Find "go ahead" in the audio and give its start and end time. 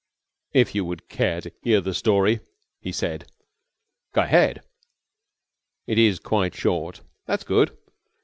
4.13-4.63